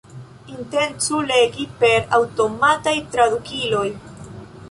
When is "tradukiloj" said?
3.17-3.85